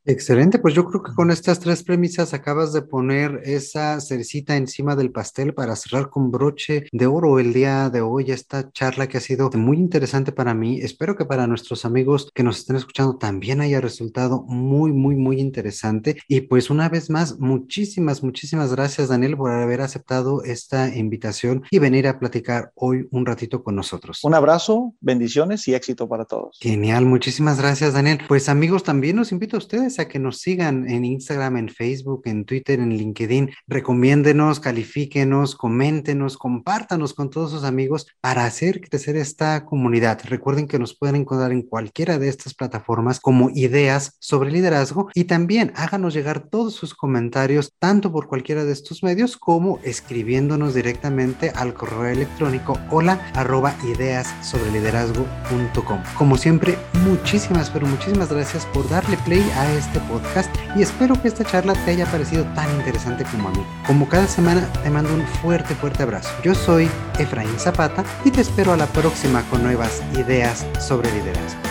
Excelente, 0.08 0.58
pues 0.58 0.72
yo 0.72 0.86
creo 0.86 1.02
que 1.02 1.12
con 1.12 1.30
estas 1.30 1.60
tres 1.60 1.82
premisas 1.82 2.32
acabas 2.32 2.72
de 2.72 2.80
poner 2.80 3.42
esa 3.44 4.00
cercita 4.00 4.56
encima 4.56 4.96
del 4.96 5.12
pastel 5.12 5.52
para 5.52 5.76
cerrar 5.76 6.08
con 6.08 6.30
broche 6.30 6.86
de 6.92 7.06
oro 7.06 7.38
el 7.38 7.52
día 7.52 7.90
de 7.90 8.00
hoy 8.00 8.30
esta 8.30 8.72
charla 8.72 9.06
que 9.06 9.18
ha 9.18 9.20
sido 9.20 9.50
muy 9.50 9.76
interesante 9.76 10.32
para 10.32 10.54
mí. 10.54 10.80
Espero 10.80 11.14
que 11.14 11.26
para 11.26 11.46
nuestros 11.46 11.84
amigos 11.84 12.30
que 12.34 12.42
nos 12.42 12.60
estén 12.60 12.76
escuchando 12.76 13.18
también 13.18 13.60
haya 13.60 13.82
resultado 13.82 14.44
muy, 14.44 14.92
muy, 14.92 15.14
muy 15.14 15.40
interesante. 15.40 16.16
Y 16.26 16.40
pues 16.40 16.70
una 16.70 16.88
vez 16.88 17.10
más, 17.10 17.38
muchísimas, 17.38 18.22
muchísimas 18.22 18.74
gracias 18.74 19.08
Daniel 19.08 19.36
por 19.36 19.50
haber 19.50 19.82
aceptado 19.82 20.42
esta 20.42 20.88
invitación 20.88 21.64
y 21.70 21.80
venir 21.80 22.08
a 22.08 22.18
platicar 22.18 22.72
hoy 22.76 23.06
un 23.10 23.26
ratito 23.26 23.62
con 23.62 23.76
nosotros. 23.76 24.24
Un 24.24 24.32
abrazo, 24.32 24.94
bendiciones 25.02 25.68
y 25.68 25.74
éxito 25.74 26.08
para 26.08 26.24
todos. 26.24 26.56
Genial, 26.62 27.04
muchísimas 27.04 27.58
gracias 27.60 27.92
Daniel. 27.92 28.20
Pues 28.26 28.48
amigos, 28.48 28.84
también 28.84 29.16
los 29.16 29.32
invito 29.32 29.56
a 29.56 29.58
ustedes 29.58 29.97
a 29.98 30.08
que 30.08 30.18
nos 30.18 30.38
sigan 30.38 30.88
en 30.88 31.04
Instagram, 31.04 31.56
en 31.56 31.68
Facebook, 31.68 32.22
en 32.26 32.44
Twitter, 32.44 32.80
en 32.80 32.96
LinkedIn. 32.96 33.50
Recomiéndenos, 33.66 34.60
califíquenos, 34.60 35.54
coméntenos, 35.54 36.36
compártanos 36.36 37.14
con 37.14 37.30
todos 37.30 37.50
sus 37.50 37.64
amigos 37.64 38.06
para 38.20 38.44
hacer 38.44 38.80
crecer 38.80 39.16
esta 39.16 39.64
comunidad. 39.64 40.20
Recuerden 40.24 40.68
que 40.68 40.78
nos 40.78 40.96
pueden 40.96 41.16
encontrar 41.16 41.52
en 41.52 41.62
cualquiera 41.62 42.18
de 42.18 42.28
estas 42.28 42.54
plataformas 42.54 43.20
como 43.20 43.50
ideas 43.50 44.16
sobre 44.20 44.50
liderazgo 44.50 45.08
y 45.14 45.24
también 45.24 45.72
háganos 45.76 46.14
llegar 46.14 46.48
todos 46.48 46.74
sus 46.74 46.94
comentarios 46.94 47.72
tanto 47.78 48.12
por 48.12 48.28
cualquiera 48.28 48.64
de 48.64 48.72
estos 48.72 49.02
medios 49.02 49.36
como 49.36 49.78
escribiéndonos 49.82 50.74
directamente 50.74 51.50
al 51.54 51.74
correo 51.74 52.06
electrónico 52.06 52.78
hola 52.90 53.20
arroba 53.34 53.74
ideas 53.86 54.34
sobre 54.42 54.70
liderazgo.com. 54.70 56.02
Como 56.16 56.36
siempre, 56.36 56.76
muchísimas, 57.04 57.70
pero 57.70 57.86
muchísimas 57.86 58.30
gracias 58.30 58.66
por 58.66 58.88
darle 58.88 59.16
play 59.24 59.42
a 59.56 59.72
este 59.72 59.87
este 59.88 60.00
podcast 60.00 60.54
y 60.76 60.82
espero 60.82 61.20
que 61.20 61.28
esta 61.28 61.44
charla 61.44 61.74
te 61.84 61.90
haya 61.90 62.06
parecido 62.06 62.44
tan 62.54 62.70
interesante 62.76 63.24
como 63.24 63.48
a 63.48 63.52
mí. 63.52 63.64
Como 63.86 64.08
cada 64.08 64.26
semana 64.26 64.66
te 64.82 64.90
mando 64.90 65.12
un 65.14 65.26
fuerte, 65.42 65.74
fuerte 65.74 66.02
abrazo. 66.02 66.30
Yo 66.44 66.54
soy 66.54 66.88
Efraín 67.18 67.58
Zapata 67.58 68.04
y 68.24 68.30
te 68.30 68.42
espero 68.42 68.72
a 68.72 68.76
la 68.76 68.86
próxima 68.86 69.42
con 69.50 69.62
nuevas 69.62 70.02
ideas 70.14 70.66
sobre 70.78 71.10
liderazgo. 71.12 71.67